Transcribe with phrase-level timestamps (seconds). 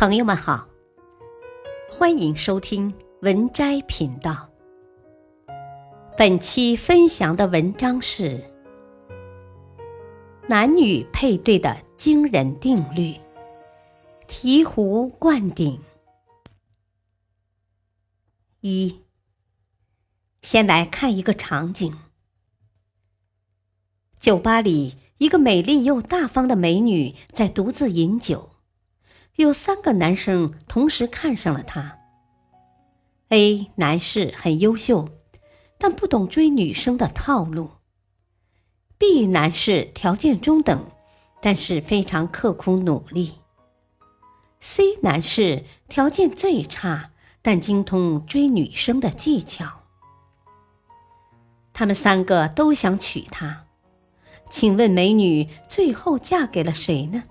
[0.00, 0.66] 朋友们好，
[1.90, 4.48] 欢迎收听文摘频道。
[6.16, 8.42] 本期分享的文章是
[10.48, 13.14] 男女配对的惊人定律——
[14.26, 15.78] 醍醐灌顶。
[18.62, 19.02] 一，
[20.40, 21.94] 先来看一个场景：
[24.18, 28.49] 酒吧里，一个美丽又大方的美女在独自饮酒。
[29.36, 31.98] 有三个男生同时看上了她。
[33.28, 35.08] A 男士很优秀，
[35.78, 37.70] 但不懂追女生的套路
[38.98, 40.86] ；B 男士条件中等，
[41.40, 43.34] 但是非常刻苦努力
[44.60, 49.82] ；C 男士条件最差，但精通追女生的技巧。
[51.72, 53.64] 他们三个都想娶她，
[54.50, 57.24] 请问美女最后嫁给了谁呢？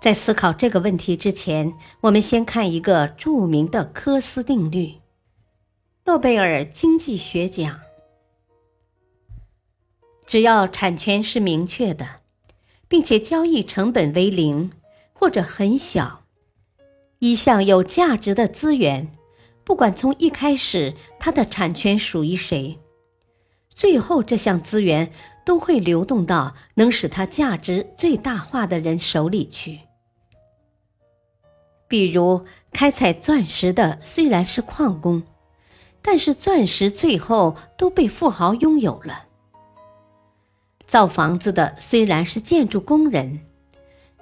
[0.00, 4.94] 在思考这个问题之前，我们先看一个著名的科斯定律——
[6.06, 7.80] 诺贝尔经济学奖。
[10.26, 12.20] 只要产权是明确的，
[12.88, 14.72] 并且交易成本为零
[15.12, 16.22] 或者很小，
[17.18, 19.12] 一项有价值的资源，
[19.64, 22.78] 不管从一开始它的产权属于谁，
[23.68, 25.12] 最后这项资源
[25.44, 29.80] 都会流动到能使它价值最大化的人手里去。
[31.90, 35.24] 比如，开采钻石的虽然是矿工，
[36.00, 39.26] 但是钻石最后都被富豪拥有了；
[40.86, 43.40] 造房子的虽然是建筑工人，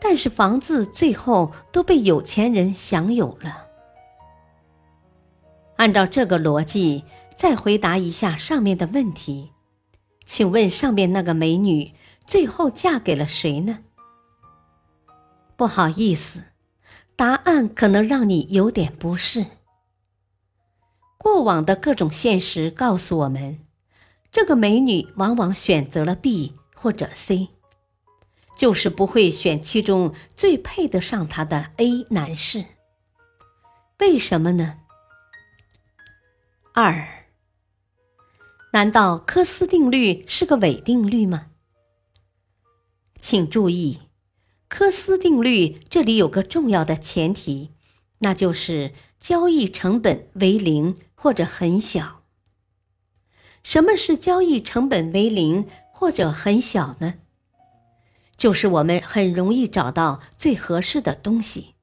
[0.00, 3.66] 但是房子最后都被有钱人享有了。
[5.76, 7.04] 按照这个逻辑，
[7.36, 9.50] 再回答一下上面的问题，
[10.24, 11.92] 请问上面那个美女
[12.26, 13.80] 最后嫁给了谁呢？
[15.54, 16.44] 不好意思。
[17.18, 19.44] 答案可能让你有点不适。
[21.16, 23.66] 过往的各种现实告诉我们，
[24.30, 27.48] 这个美女往往选择了 B 或者 C，
[28.56, 32.64] 就是不会选其中最配得上她的 A 男士。
[33.98, 34.78] 为什么呢？
[36.72, 37.26] 二，
[38.72, 41.46] 难道科斯定律是个伪定律吗？
[43.20, 43.98] 请注意。
[44.68, 47.70] 科斯定律这里有个重要的前提，
[48.18, 52.22] 那就是交易成本为零或者很小。
[53.62, 57.14] 什么是交易成本为零或者很小呢？
[58.36, 61.74] 就是我们很容易找到最合适的东西，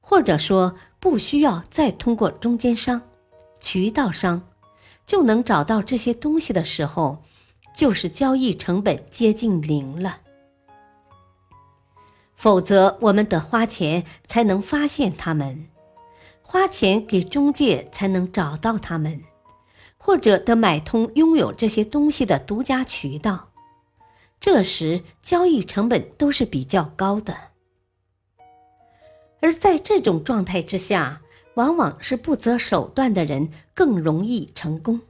[0.00, 3.02] 或者说不需要再通过中间商、
[3.60, 4.48] 渠道商
[5.06, 7.22] 就能找到这些东西的时候，
[7.74, 10.20] 就是交易成本接近零了。
[12.40, 15.68] 否则，我们得花钱才能发现他们，
[16.40, 19.22] 花钱给中介才能找到他们，
[19.98, 23.50] 或者得买通拥有这些东西的独家渠道。
[24.40, 27.36] 这时，交易成本都是比较高的。
[29.42, 31.20] 而在这种状态之下，
[31.56, 35.02] 往往是不择手段的人更容易成功。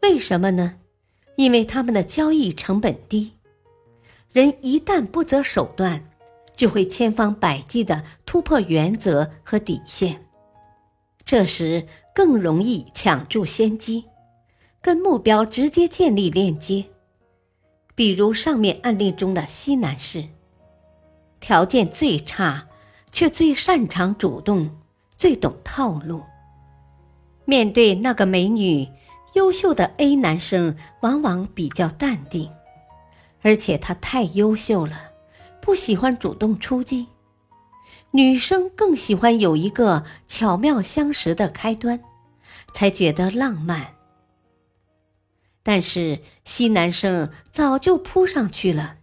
[0.00, 0.76] 为什么呢？
[1.36, 3.34] 因为他们的交易成本低。
[4.38, 6.00] 人一旦不择手段，
[6.54, 10.24] 就会千方百计的突破原则和底线，
[11.24, 11.84] 这时
[12.14, 14.04] 更容易抢住先机，
[14.80, 16.84] 跟目标直接建立链接。
[17.96, 20.24] 比如上面案例中的西男士，
[21.40, 22.68] 条件最差，
[23.10, 24.70] 却最擅长主动，
[25.16, 26.22] 最懂套路。
[27.44, 28.86] 面对那个美女，
[29.32, 32.48] 优秀的 A 男生往往比较淡定。
[33.42, 35.12] 而且他太优秀了，
[35.60, 37.06] 不喜欢主动出击。
[38.12, 42.00] 女生更喜欢有一个巧妙相识的开端，
[42.72, 43.94] 才觉得浪漫。
[45.62, 48.96] 但是 C 男生早就扑上去了，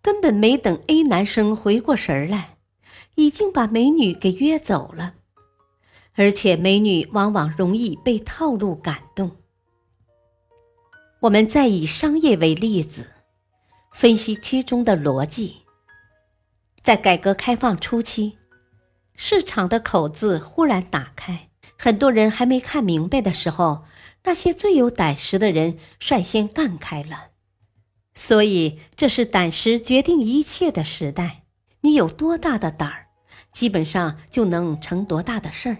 [0.00, 2.56] 根本没等 A 男生回过神来，
[3.16, 5.14] 已经把美女给约走了。
[6.14, 9.32] 而且美女往往容易被套路感动。
[11.20, 13.06] 我们再以商业为例子。
[13.90, 15.62] 分析其中的逻辑。
[16.82, 18.38] 在改革开放初期，
[19.14, 21.48] 市场的口子忽然打开，
[21.78, 23.84] 很多人还没看明白的时候，
[24.24, 27.28] 那些最有胆识的人率先干开了。
[28.14, 31.42] 所以，这是胆识决定一切的时代。
[31.82, 33.06] 你有多大的胆儿，
[33.52, 35.76] 基本上就能成多大的事儿。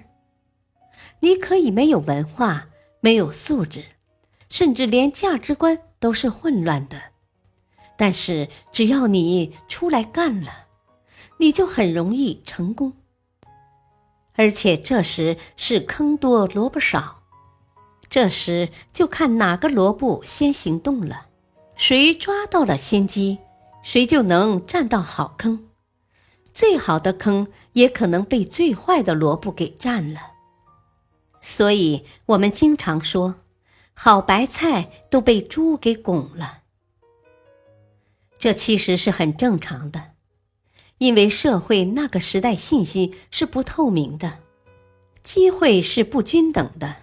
[1.21, 2.69] 你可以没有文化，
[3.01, 3.85] 没有素质，
[4.49, 7.10] 甚至连价值观都是混乱的。
[8.01, 10.69] 但是，只要你出来干了，
[11.37, 12.95] 你就很容易成功。
[14.37, 17.25] 而且这时是坑多萝卜少，
[18.09, 21.27] 这时就看哪个萝卜先行动了，
[21.77, 23.37] 谁抓到了先机，
[23.83, 25.69] 谁就能占到好坑。
[26.55, 30.21] 最好的坑也可能被最坏的萝卜给占了。
[31.43, 33.35] 所以我们经常说，
[33.93, 36.60] 好白菜都被猪给拱了。
[38.41, 40.13] 这其实是很正常的，
[40.97, 44.39] 因为社会那个时代信息是不透明的，
[45.23, 46.97] 机会是不均等的，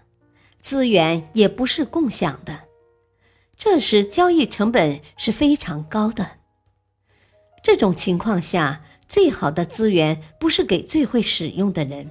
[0.59, 2.61] 资源也不是共享的，
[3.55, 6.39] 这时交易成本是非常高的。
[7.61, 12.09] 这种情况下，最好的资源不是给最会使用的人，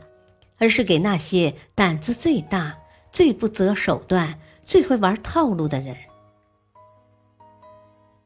[0.59, 2.79] 而是给那些胆子最大、
[3.11, 5.97] 最不择手段、最会玩套路的人。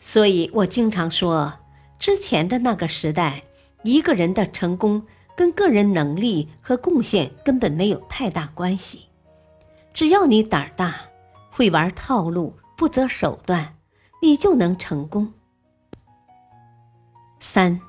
[0.02, 1.52] 所以我经常说，
[1.98, 3.44] 之前的那个时代，
[3.84, 5.06] 一个人的成功
[5.36, 9.06] 跟个人能力和贡献根本没有太大关系。
[9.92, 11.02] 只要你胆儿大，
[11.50, 13.76] 会玩套路，不择手段，
[14.22, 15.34] 你就能成功。
[17.38, 17.80] 三，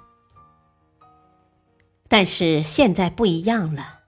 [2.09, 3.99] 但是现在不一样了，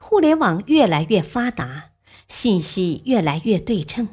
[0.00, 1.90] 互联网越来越发达，
[2.26, 4.08] 信息越来越对称，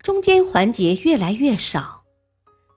[0.00, 1.99] 中间环节越来越少。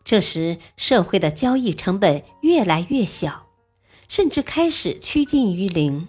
[0.03, 3.47] 这时，社会的交易成本越来越小，
[4.07, 6.07] 甚至开始趋近于零。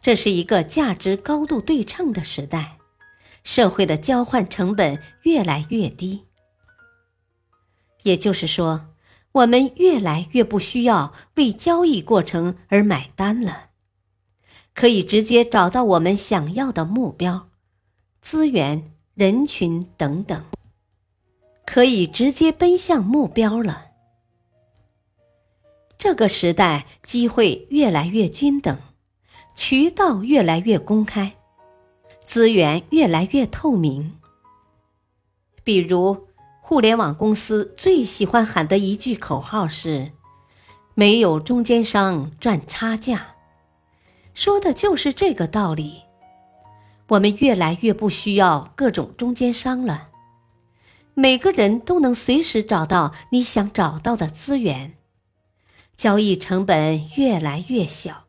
[0.00, 2.78] 这是一个价值高度对称的时代，
[3.44, 6.24] 社会的交换成本越来越低。
[8.02, 8.88] 也就是说，
[9.30, 13.70] 我们越来越不需要为交易过程而买单了，
[14.74, 17.48] 可以直接找到我们想要的目标、
[18.20, 20.44] 资源、人群等等。
[21.72, 23.86] 可以直接奔向目标了。
[25.96, 28.76] 这个时代机会越来越均等，
[29.54, 31.32] 渠道越来越公开，
[32.26, 34.18] 资源越来越透明。
[35.64, 36.26] 比如，
[36.60, 40.12] 互联网公司最喜欢喊的一句口号是
[40.92, 43.36] ：“没有中间商赚差价”，
[44.34, 46.02] 说的就是这个道理。
[47.08, 50.10] 我们越来越不需要各种中间商了。
[51.14, 54.94] 每个人都能随时找到你想找到的资源，
[55.96, 58.24] 交易成本越来越小，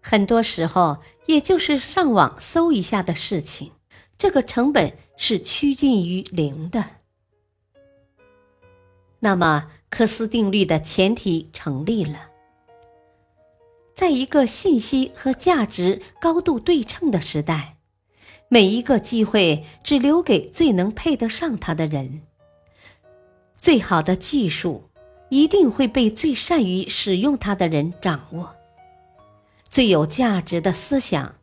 [0.00, 3.72] 很多时候也就是上网搜一下的事情，
[4.16, 6.84] 这个成本是趋近于零的。
[9.20, 12.30] 那么，科斯定律的前提成立了，
[13.94, 17.75] 在一个信息和价值高度对称的时代。
[18.48, 22.22] 每一个机会只留给最能配得上它的人。
[23.58, 24.90] 最好的技术
[25.30, 28.54] 一定会被最善于使用它的人掌握。
[29.68, 31.34] 最有价值的思想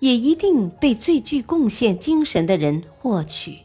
[0.00, 3.58] 也一定被最具贡献精神的人获取。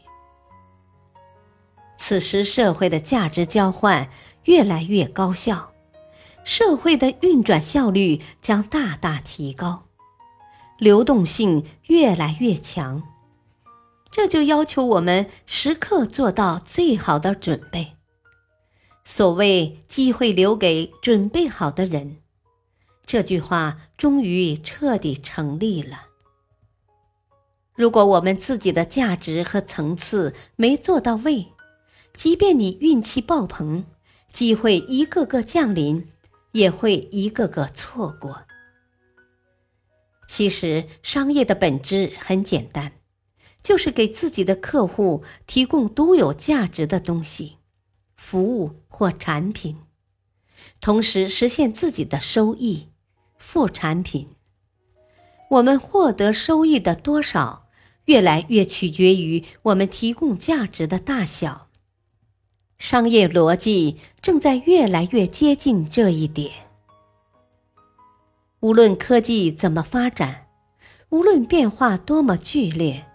[1.98, 4.08] 此时，社会的价值交换
[4.44, 5.72] 越来越高效，
[6.44, 9.85] 社会的运转效率将大大提高。
[10.78, 13.02] 流动性越来越强，
[14.10, 17.92] 这就要求我们时刻做到最好的准备。
[19.04, 22.18] 所谓“机会留给准备好的人”，
[23.06, 26.06] 这句话终于彻底成立了。
[27.74, 31.48] 如果我们自己的价值和层次没做到位，
[32.14, 33.84] 即便你运气爆棚，
[34.32, 36.08] 机会一个个降临，
[36.52, 38.45] 也会一个个错过。
[40.26, 42.92] 其实，商业的本质很简单，
[43.62, 47.58] 就是给自己的客户提供独有价值的东西、
[48.16, 49.76] 服务或产品，
[50.80, 52.88] 同时实现自己的收益、
[53.38, 54.30] 副产品。
[55.50, 57.68] 我们获得收益的多少，
[58.06, 61.68] 越来越取决于我们提供价值的大小。
[62.78, 66.65] 商业逻辑正在越来越接近这一点。
[68.66, 70.48] 无论科技怎么发展，
[71.10, 73.06] 无论变化多么剧烈，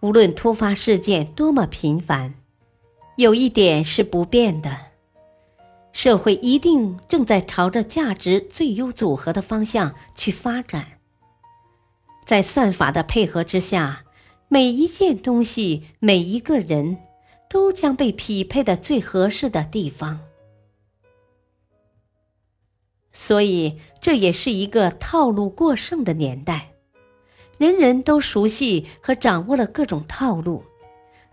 [0.00, 2.34] 无论突发事件多么频繁，
[3.16, 4.76] 有一点是不变的：
[5.92, 10.98] 社会一定正在朝着价值最优组合的方向去发展。
[12.26, 14.04] 在算法的配合之下，
[14.48, 16.98] 每一件东西、每一个人
[17.48, 20.20] 都将被匹配的最合适的地方。
[23.12, 26.72] 所以，这也是一个套路过剩的年代，
[27.58, 30.64] 人人都熟悉和掌握了各种套路，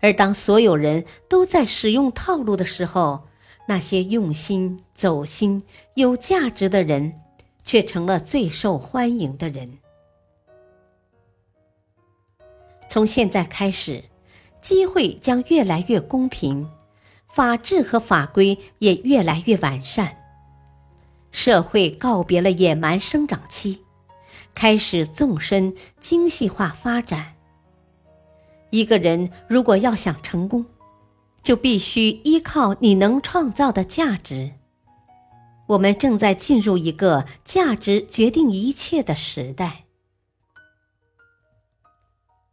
[0.00, 3.22] 而当所有人都在使用套路的时候，
[3.66, 5.62] 那些用心、走心、
[5.94, 7.14] 有价值的人，
[7.64, 9.78] 却成了最受欢迎的人。
[12.88, 14.04] 从现在开始，
[14.60, 16.68] 机会将越来越公平，
[17.28, 20.19] 法治和法规也越来越完善，
[21.30, 23.84] 社会告别了野蛮生长期，
[24.54, 27.34] 开始纵深精细化发展。
[28.70, 30.66] 一个人如果要想成功，
[31.42, 34.52] 就必须依靠你能创造的价值。
[35.68, 39.84] 我们正在进入一个价值决定一切的时代。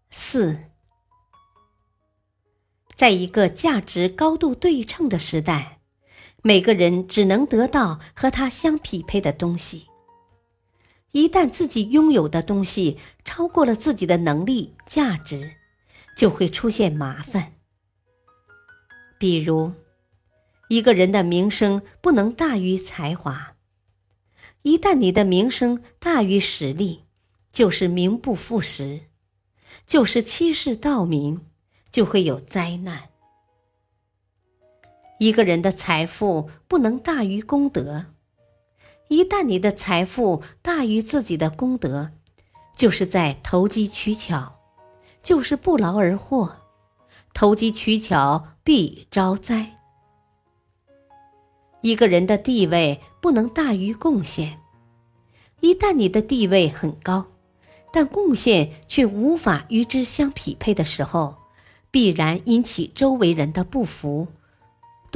[0.09, 0.59] 四，
[2.95, 5.76] 在一个价值高度对称的时代，
[6.43, 9.87] 每个人只能得到和他相匹配的东西。
[11.11, 15.55] 一旦自己拥有的东西超过了自己的能力、价值，
[16.15, 17.53] 就会出现麻烦。
[19.17, 19.73] 比如，
[20.69, 23.55] 一个人的名声不能大于才华。
[24.61, 27.05] 一旦你的名声大于实力，
[27.51, 29.05] 就是名不副实，
[29.85, 31.47] 就是欺世盗名，
[31.89, 33.09] 就会有灾难。
[35.19, 38.05] 一个人的财富不能大于功德。
[39.07, 42.11] 一旦你的财富大于自己的功德，
[42.75, 44.59] 就是在投机取巧，
[45.23, 46.57] 就是不劳而获。
[47.33, 49.77] 投机取巧必招灾。
[51.81, 54.59] 一个人的地位不能大于贡献。
[55.61, 57.27] 一旦你的地位很高，
[57.91, 61.37] 但贡献却无法与之相匹配的时候，
[61.89, 64.27] 必然引起周围人的不服、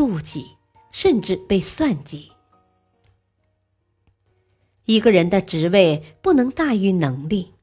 [0.02, 0.58] 妒忌，
[0.92, 2.32] 甚至被算计。
[4.86, 7.54] 一个人的职位不能大于能力。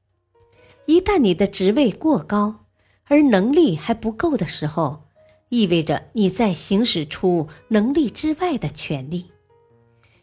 [0.86, 2.64] 一旦你的职位过高，
[3.06, 5.02] 而能力还不够的时候，
[5.48, 9.32] 意味着你在行使出能力之外的权利，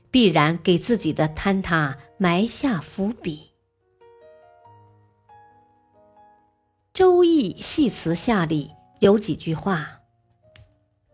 [0.10, 3.51] 必然给自己的坍塌埋下伏笔。
[6.93, 10.00] 《周易》系辞下里有几句话：“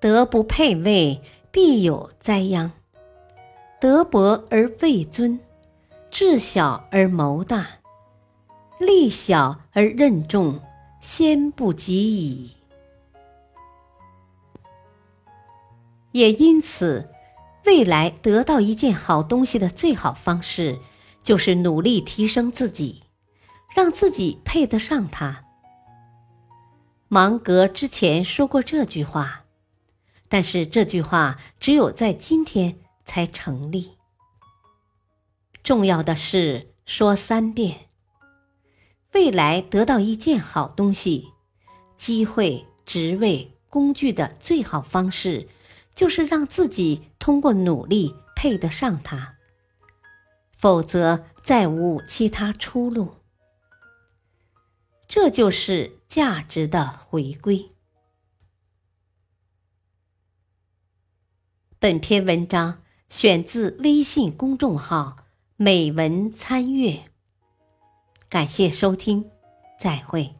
[0.02, 2.72] 德不配位，必有灾殃；
[3.80, 5.40] 德薄而位尊，
[6.10, 7.68] 智小而谋大，
[8.78, 10.60] 力小而任重。”
[11.02, 12.52] 先不及矣。
[16.12, 17.10] 也因此，
[17.66, 20.78] 未来得到一件好东西的最好方式，
[21.24, 23.02] 就是努力提升自己，
[23.76, 25.46] 让自己配得上它。
[27.08, 29.41] 芒格之前说过这句话，
[30.32, 33.98] 但是这句话只有在今天才成立。
[35.62, 37.90] 重要的是说三遍。
[39.12, 41.34] 未来得到一件好东西、
[41.98, 45.50] 机会、职位、工具的最好方式，
[45.94, 49.36] 就是让自己通过努力配得上它，
[50.58, 53.16] 否则再无其他出路。
[55.10, 57.72] 这就是价值的回归。
[61.82, 65.16] 本篇文章选自微信公众号
[65.58, 67.06] “美文参阅”。
[68.30, 69.26] 感谢收听，
[69.80, 70.36] 再会。